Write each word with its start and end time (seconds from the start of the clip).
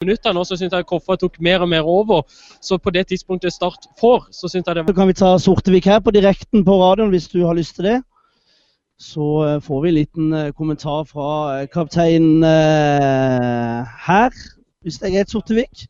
minutter 0.00 0.32
nå, 0.32 0.40
så 0.48 0.56
syns 0.56 0.72
jeg 0.72 0.86
Koffa 0.88 1.12
tok 1.20 1.34
mer 1.44 1.60
og 1.60 1.68
mer 1.68 1.84
over. 1.84 2.22
Så 2.64 2.78
på 2.80 2.92
det 2.94 3.10
tidspunktet 3.10 3.52
Start 3.52 3.84
får, 4.00 4.30
så 4.32 4.48
syns 4.48 4.64
jeg 4.64 4.78
det 4.78 4.86
Så 4.88 4.94
kan 4.96 5.10
vi 5.10 5.16
ta 5.18 5.34
Sortevik 5.36 5.84
her 5.84 6.00
på 6.00 6.14
direkten 6.16 6.64
på 6.64 6.76
radioen 6.80 7.12
hvis 7.12 7.28
du 7.28 7.42
har 7.44 7.58
lyst 7.58 7.76
til 7.76 7.84
det. 7.84 7.98
Så 9.00 9.26
eh, 9.44 9.58
får 9.60 9.82
vi 9.82 9.90
en 9.90 9.98
liten 9.98 10.32
eh, 10.32 10.54
kommentar 10.56 11.04
fra 11.04 11.28
eh, 11.58 11.68
kapteinen 11.68 12.40
her, 14.06 14.40
hvis 14.80 14.98
det 15.02 15.10
er 15.10 15.14
greit, 15.18 15.36
Sortevik. 15.36 15.84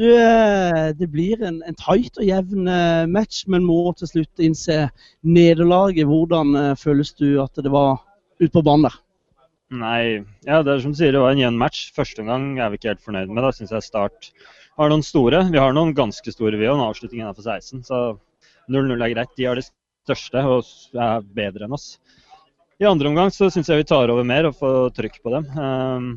Du, 0.00 0.08
det 0.96 1.10
blir 1.12 1.44
en, 1.44 1.60
en 1.68 1.76
tight 1.76 2.16
og 2.16 2.24
jevn 2.24 2.64
match, 3.12 3.44
men 3.52 3.68
må 3.68 3.92
til 3.98 4.08
slutt 4.08 4.40
innse 4.40 4.86
nederlaget. 5.20 6.08
Hvordan 6.08 6.72
føles 6.80 7.12
du 7.12 7.42
at 7.44 7.60
det 7.60 7.68
var 7.68 8.00
ute 8.40 8.54
på 8.56 8.64
banen 8.64 8.88
der? 8.88 9.01
Nei, 9.72 10.20
ja, 10.44 10.58
det 10.60 10.68
er 10.68 10.82
som 10.84 10.92
du 10.92 10.98
sier, 10.98 11.14
det 11.14 11.20
var 11.22 11.32
en 11.32 11.40
jevn 11.40 11.60
match. 11.60 11.86
Første 11.96 12.24
gang 12.26 12.58
er 12.60 12.72
vi 12.72 12.78
ikke 12.78 12.90
helt 12.90 13.04
fornøyd 13.04 13.30
med. 13.32 13.44
Da 13.44 13.52
syns 13.56 13.72
jeg 13.72 13.86
Start 13.86 14.28
har 14.76 14.90
noen 14.92 15.04
store. 15.06 15.46
Vi 15.52 15.60
har 15.60 15.72
noen 15.72 15.94
ganske 15.96 16.34
store, 16.34 16.58
vi 16.60 16.68
òg. 16.68 16.76
en 16.76 16.88
avslutning 16.90 17.22
innenfor 17.22 17.46
16. 17.46 17.80
Så 17.88 18.00
0-0 18.68 18.92
er 18.98 19.14
greit. 19.14 19.32
De 19.38 19.46
har 19.48 19.56
det 19.56 19.64
største 19.68 20.42
og 20.44 20.68
er 20.92 21.24
bedre 21.38 21.64
enn 21.64 21.76
oss. 21.78 21.96
I 22.82 22.88
andre 22.88 23.08
omgang 23.08 23.32
så 23.32 23.48
syns 23.52 23.70
jeg 23.70 23.80
vi 23.80 23.88
tar 23.88 24.12
over 24.12 24.26
mer 24.26 24.48
og 24.48 24.58
får 24.58 24.92
trykk 24.98 25.20
på 25.22 25.32
dem. 25.36 25.48
Um, 25.56 26.10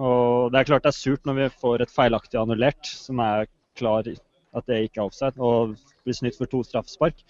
og 0.00 0.52
Det 0.52 0.60
er 0.60 0.68
klart 0.68 0.84
det 0.84 0.92
er 0.92 0.98
surt 0.98 1.24
når 1.28 1.38
vi 1.38 1.48
får 1.62 1.84
et 1.84 1.94
feilaktig 1.94 2.40
annullert, 2.40 2.84
som 2.84 3.20
er 3.24 3.48
klar 3.78 4.04
at 4.04 4.66
det 4.66 4.84
ikke 4.88 5.00
er 5.00 5.06
offside, 5.06 5.38
og 5.38 5.76
blir 6.04 6.16
snytt 6.16 6.36
for 6.36 6.50
to 6.50 6.64
straffespark 6.66 7.22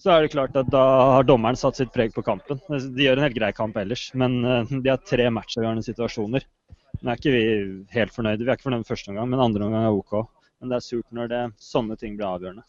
så 0.00 0.10
er 0.10 0.24
det 0.24 0.32
klart 0.34 0.56
at 0.58 0.68
da 0.72 0.82
har 1.16 1.26
dommeren 1.26 1.58
satt 1.58 1.78
sitt 1.78 1.92
preg 1.94 2.14
på 2.14 2.24
kampen. 2.26 2.58
De 2.68 3.06
gjør 3.06 3.20
en 3.20 3.26
helt 3.28 3.36
grei 3.36 3.50
kamp 3.54 3.76
ellers, 3.78 4.08
men 4.18 4.40
eh, 4.42 4.72
de 4.74 4.90
har 4.90 5.02
tre 5.06 5.28
matchavgjørende 5.30 5.86
situasjoner. 5.86 6.46
Nå 7.00 7.12
er 7.12 7.20
ikke 7.20 7.34
vi 7.34 7.44
helt 7.94 8.14
fornøyde. 8.14 8.42
Vi 8.42 8.50
er 8.50 8.58
ikke 8.58 8.68
fornøyde 8.68 8.84
med 8.84 8.90
første 8.90 9.12
omgang, 9.12 9.30
men 9.30 9.42
andre 9.44 9.66
omgang 9.66 9.86
er 9.86 9.94
OK. 9.94 10.16
Men 10.60 10.72
det 10.72 10.78
er 10.78 10.86
surt 10.86 11.06
når 11.14 11.30
det, 11.30 11.42
sånne 11.62 11.98
ting 12.00 12.18
blir 12.18 12.30
avgjørende. 12.30 12.66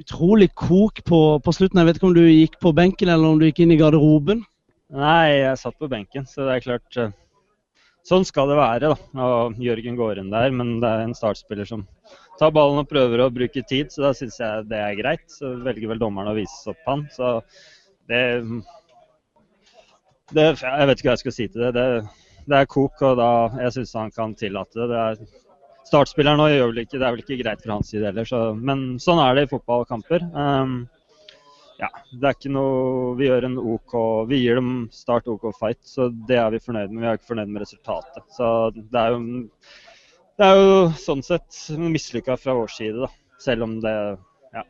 Utrolig 0.00 0.50
kok 0.58 1.02
på, 1.06 1.20
på, 1.42 1.54
slutten. 1.54 1.80
Jeg 1.80 1.88
vet 1.88 1.98
ikke 2.00 2.08
om 2.10 2.16
du 2.16 2.24
gikk 2.24 2.58
på 2.62 2.74
benken 2.76 3.10
eller 3.10 3.34
om 3.34 3.40
du 3.40 3.46
gikk 3.48 3.62
inn 3.64 3.74
i 3.74 3.78
garderoben? 3.80 4.42
Nei, 4.94 5.40
jeg 5.40 5.58
satt 5.58 5.78
på 5.80 5.90
benken, 5.90 6.26
så 6.28 6.46
det 6.46 6.56
er 6.56 6.64
klart 6.64 6.98
eh, 7.00 7.14
Sånn 8.04 8.26
skal 8.28 8.50
det 8.50 8.58
være. 8.58 8.90
da. 8.92 9.22
Og 9.24 9.60
Jørgen 9.64 9.96
går 9.96 10.20
inn 10.20 10.28
der, 10.28 10.52
men 10.52 10.74
det 10.82 10.90
er 10.90 11.06
en 11.06 11.16
startspiller 11.16 11.64
som 11.64 11.86
tar 12.40 12.54
ballen 12.54 12.82
og 12.82 12.90
prøver 12.90 13.22
å 13.24 13.30
bruke 13.32 13.62
tid, 13.68 13.92
så 13.92 14.06
da 14.06 14.12
syns 14.16 14.40
jeg 14.40 14.66
det 14.70 14.80
er 14.80 14.98
greit. 14.98 15.24
Så 15.30 15.54
velger 15.64 15.92
vel 15.92 16.02
dommeren 16.02 16.32
å 16.32 16.36
vise 16.38 16.72
opp 16.72 16.90
han. 16.90 17.06
Så 17.14 17.36
det, 18.10 18.20
det 20.34 20.50
Jeg 20.50 20.90
vet 20.90 20.98
ikke 20.98 21.10
hva 21.10 21.16
jeg 21.16 21.24
skal 21.24 21.36
si 21.38 21.48
til 21.48 21.66
det. 21.66 21.72
Det, 21.78 22.34
det 22.50 22.60
er 22.60 22.70
kok, 22.70 23.00
og 23.06 23.16
da 23.20 23.30
jeg 23.62 23.78
syns 23.78 23.96
han 23.98 24.12
kan 24.14 24.36
tillate 24.38 24.80
det. 24.80 24.90
det 24.92 25.04
er, 25.04 25.40
startspilleren 25.88 26.40
nå 26.40 26.50
gjør 26.50 26.70
vel 26.72 26.82
ikke, 26.84 26.98
det 26.98 27.06
er 27.06 27.14
vel 27.14 27.24
ikke 27.24 27.40
greit 27.42 27.64
fra 27.64 27.78
hans 27.78 27.90
side 27.92 28.06
heller, 28.08 28.28
så, 28.28 28.44
men 28.56 28.94
sånn 29.02 29.20
er 29.20 29.36
det 29.36 29.46
i 29.46 29.50
fotballkamper. 29.52 30.24
Um, 30.32 30.76
ja, 31.80 31.90
det 32.12 32.28
er 32.28 32.36
ikke 32.36 32.52
noe 32.54 33.14
Vi 33.18 33.26
gjør 33.26 33.48
en 33.48 33.56
OK 33.58 33.94
Vi 34.30 34.38
gir 34.44 34.60
dem 34.60 34.68
start 34.94 35.26
OK 35.28 35.48
fight, 35.58 35.80
så 35.82 36.06
det 36.28 36.38
er 36.38 36.52
vi 36.54 36.62
fornøyd 36.62 36.92
med. 36.92 37.02
Vi 37.02 37.08
er 37.10 37.18
ikke 37.18 37.32
fornøyd 37.32 37.50
med 37.50 37.64
resultatet. 37.64 38.22
Så 38.36 38.46
det 38.76 39.00
er 39.00 39.16
jo 39.16 39.42
det 40.38 40.46
er 40.46 40.58
jo 40.58 40.74
sånn 40.98 41.22
sett 41.22 41.62
mislykka 41.78 42.36
fra 42.40 42.56
vår 42.58 42.72
side, 42.74 43.06
da. 43.06 43.10
Selv 43.42 43.66
om 43.66 43.78
det, 43.82 43.94
ja, 44.54 44.64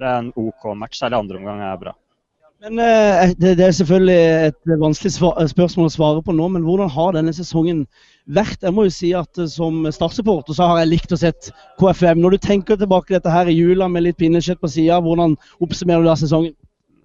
det 0.00 0.06
er 0.06 0.16
en 0.18 0.30
OK 0.36 0.70
match. 0.76 1.00
Særlig 1.00 1.20
andre 1.22 1.40
omgang 1.40 1.62
er 1.64 1.80
bra. 1.80 1.94
Men 2.60 2.76
eh, 2.84 3.30
det, 3.40 3.54
er 3.64 3.72
selvfølgelig 3.72 4.16
et 4.50 4.72
vanskelig 4.82 5.14
spørsmål 5.48 5.86
å 5.88 5.92
svare 5.94 6.24
på 6.24 6.34
nå, 6.36 6.48
men 6.52 6.66
hvordan 6.66 6.90
har 6.92 7.14
denne 7.16 7.32
sesongen 7.32 7.86
vært? 8.28 8.60
Jeg 8.60 8.76
må 8.76 8.84
jo 8.84 8.92
si 8.92 9.14
at 9.16 9.40
eh, 9.40 9.48
Som 9.48 9.86
startsupporter 9.88 10.58
så 10.58 10.68
har 10.68 10.82
jeg 10.82 10.90
likt 10.90 11.14
å 11.16 11.20
sett 11.20 11.48
KFM. 11.80 12.20
Når 12.20 12.36
du 12.36 12.44
tenker 12.44 12.76
tilbake 12.76 13.16
dette 13.16 13.32
her 13.32 13.48
i 13.48 13.56
jula 13.56 13.88
med 13.88 14.04
litt 14.04 14.20
pinnekjøtt 14.20 14.60
på 14.60 14.68
sida, 14.68 15.00
hvordan 15.00 15.38
oppsummerer 15.64 16.04
du 16.04 16.10
da 16.10 16.18
sesongen? 16.20 16.52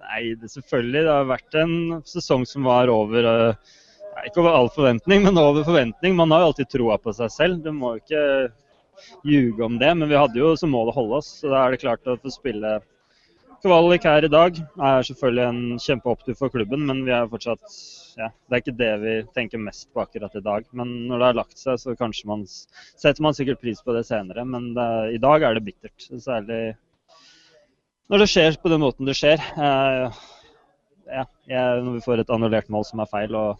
Nei, 0.04 0.36
det, 0.36 0.52
selvfølgelig. 0.52 1.06
Det 1.08 1.16
har 1.16 1.32
vært 1.32 1.60
en 1.64 1.78
sesong 2.12 2.44
som 2.50 2.68
var 2.68 2.92
over 2.92 3.32
uh, 3.32 3.80
ikke 4.28 4.42
over 4.44 4.58
all 4.58 4.72
forventning, 4.74 5.24
men 5.26 5.38
over 5.42 5.66
forventning. 5.68 6.16
Man 6.18 6.34
har 6.34 6.44
jo 6.44 6.52
alltid 6.52 6.72
troa 6.72 6.98
på 7.02 7.14
seg 7.16 7.32
selv. 7.34 7.62
Du 7.66 7.72
må 7.76 7.96
jo 7.96 8.04
ikke 8.04 8.26
ljuge 9.28 9.66
om 9.66 9.80
det. 9.82 9.92
Men 9.98 10.12
vi 10.12 10.20
hadde 10.20 10.42
jo 10.42 10.56
som 10.60 10.74
mål 10.74 10.92
å 10.92 10.98
holde 11.00 11.22
oss, 11.22 11.32
så 11.42 11.52
da 11.52 11.64
er 11.64 11.76
det 11.76 11.84
klart 11.84 12.10
å 12.10 12.18
få 12.22 12.34
spille 12.34 12.78
kvalik 13.66 14.04
her 14.06 14.26
i 14.26 14.30
dag 14.30 14.58
er 14.60 15.06
selvfølgelig 15.08 15.46
en 15.46 15.62
kjempeopptur 15.82 16.36
for 16.38 16.54
klubben, 16.54 16.84
men 16.86 17.00
vi 17.08 17.14
er 17.16 17.30
fortsatt 17.32 17.64
ja, 18.16 18.28
Det 18.30 18.54
er 18.54 18.62
ikke 18.62 18.74
det 18.80 18.92
vi 19.02 19.14
tenker 19.36 19.60
mest 19.60 19.90
på 19.92 20.04
akkurat 20.04 20.38
i 20.38 20.44
dag. 20.44 20.68
Men 20.72 20.92
når 21.10 21.20
det 21.20 21.28
har 21.28 21.40
lagt 21.42 21.60
seg, 21.60 21.80
så 21.82 21.96
kanskje 22.00 22.30
man 22.30 22.46
setter 22.48 23.26
man 23.26 23.36
sikkert 23.36 23.60
pris 23.60 23.82
på 23.84 23.96
det 23.96 24.06
senere. 24.08 24.46
Men 24.48 24.70
det, 24.78 24.86
i 25.18 25.20
dag 25.20 25.44
er 25.44 25.58
det 25.58 25.66
bittert. 25.66 26.06
Særlig 26.24 26.78
når 28.08 28.24
det 28.24 28.30
skjer 28.32 28.56
på 28.62 28.72
den 28.72 28.84
måten 28.86 29.10
det 29.10 29.18
skjer. 29.20 29.42
Eh, 29.42 30.22
ja, 31.12 31.26
når 31.50 31.98
vi 31.98 32.06
får 32.06 32.24
et 32.24 32.32
annullert 32.32 32.72
mål 32.72 32.88
som 32.88 33.04
er 33.04 33.12
feil, 33.12 33.36
og 33.36 33.60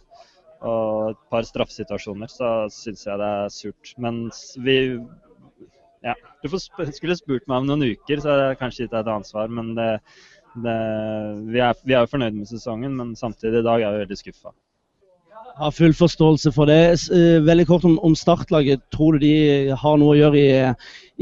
og 0.66 1.12
et 1.12 1.22
par 1.32 1.46
straffesituasjoner, 1.46 2.30
så 2.30 2.50
syns 2.72 3.06
jeg 3.06 3.20
det 3.20 3.30
er 3.40 3.54
surt. 3.54 3.94
Men 4.02 4.26
vi 4.64 4.78
Ja, 6.04 6.12
du 6.42 6.52
skulle 6.52 7.16
spurt 7.18 7.48
meg 7.48 7.62
om 7.62 7.66
noen 7.66 7.82
uker, 7.96 8.20
så 8.22 8.30
er 8.30 8.42
det 8.42 8.60
kanskje 8.60 8.84
gitt 8.84 8.92
deg 8.92 9.02
et 9.02 9.14
ansvar. 9.16 9.48
Men 9.50 9.72
det, 9.78 9.88
det, 10.54 10.76
vi, 11.48 11.58
er, 11.58 11.74
vi 11.82 11.96
er 11.96 12.04
jo 12.04 12.12
fornøyd 12.12 12.36
med 12.36 12.50
sesongen, 12.50 12.94
men 12.98 13.16
samtidig 13.18 13.62
i 13.62 13.66
dag 13.66 13.82
er 13.82 13.96
vi 13.96 14.04
veldig 14.04 14.20
skuffa. 14.20 14.54
Har 15.56 15.72
full 15.72 15.94
forståelse 15.96 16.52
for 16.52 16.68
det. 16.68 17.08
Eh, 17.16 17.40
veldig 17.44 17.66
kort 17.66 17.84
om, 17.88 17.96
om 18.04 18.14
startlaget. 18.14 18.84
Tror 18.92 19.16
du 19.16 19.24
de 19.24 19.34
har 19.72 19.98
noe 19.98 20.12
å 20.12 20.18
gjøre 20.18 20.40
i, 20.40 20.48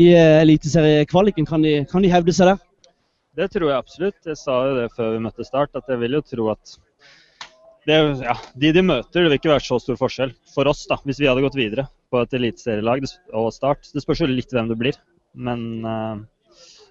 i 0.05 0.09
eliteseriekvaliken? 0.19 1.47
Kan, 1.47 1.63
de, 1.63 1.85
kan 1.91 2.03
de 2.03 2.11
hevde 2.11 2.35
seg 2.35 2.51
der? 2.51 2.63
Det 3.39 3.49
tror 3.51 3.71
jeg 3.71 3.79
absolutt. 3.79 4.19
Jeg 4.27 4.39
sa 4.39 4.59
jo 4.69 4.75
det 4.79 4.89
før 4.95 5.15
vi 5.15 5.23
møtte 5.23 5.47
Start, 5.47 5.75
at 5.79 5.89
jeg 5.91 6.03
vil 6.03 6.19
jo 6.19 6.23
tro 6.27 6.51
at 6.53 6.77
det, 7.85 7.97
ja, 8.25 8.35
de 8.61 8.71
de 8.73 8.83
møter, 8.85 9.23
det 9.23 9.29
vil 9.29 9.39
ikke 9.39 9.53
være 9.53 9.65
så 9.67 9.79
stor 9.83 9.99
forskjell 10.01 10.33
for 10.55 10.71
oss 10.71 10.85
da, 10.91 10.97
hvis 11.05 11.21
vi 11.21 11.29
hadde 11.29 11.45
gått 11.45 11.59
videre 11.59 11.87
på 12.13 12.23
et 12.23 12.37
eliteserielag 12.39 13.05
og 13.37 13.51
Start. 13.53 13.91
Det 13.93 14.03
spørs 14.05 14.23
jo 14.25 14.31
litt 14.31 14.53
hvem 14.55 14.71
det 14.71 14.79
blir. 14.81 14.99
Men 15.35 15.67
uh, 15.85 16.23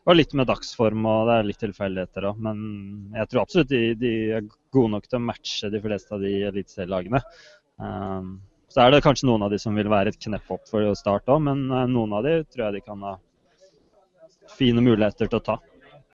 og 0.04 0.18
litt 0.18 0.34
med 0.36 0.50
dagsform 0.50 1.06
og 1.08 1.30
det 1.30 1.36
er 1.36 1.46
litt 1.48 1.62
tilfeldigheter 1.64 2.28
òg. 2.30 2.40
Men 2.44 2.64
jeg 3.16 3.30
tror 3.32 3.44
absolutt 3.44 3.72
de, 3.72 3.84
de, 4.00 4.14
er 4.40 4.48
gode 4.76 4.94
nok 4.96 5.08
til 5.08 5.20
å 5.20 5.28
matche 5.30 5.72
de 5.72 5.82
fleste 5.84 6.16
av 6.16 6.24
de 6.24 6.34
eliteserielagene. 6.50 7.24
Um, 7.80 8.34
så 8.74 8.84
er 8.84 8.92
det 8.94 9.04
kanskje 9.06 9.30
noen 9.30 9.46
av 9.46 9.54
de 9.54 9.62
som 9.62 9.78
vil 9.78 9.92
være 9.92 10.12
et 10.12 10.20
knepp 10.26 10.50
opp 10.52 10.66
for 10.70 10.86
å 10.86 10.98
starte 10.98 11.32
òg, 11.32 11.46
men 11.48 11.66
uh, 11.72 11.86
noen 11.90 12.18
av 12.20 12.28
de 12.28 12.42
tror 12.50 12.68
jeg 12.68 12.80
de 12.80 12.84
kan 12.90 13.06
ha 13.08 13.16
fine 14.58 14.84
muligheter 14.84 15.32
til 15.32 15.40
å 15.40 15.46
ta. 15.46 15.58